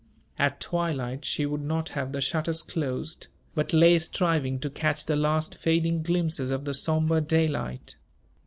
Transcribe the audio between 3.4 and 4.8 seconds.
but lay striving to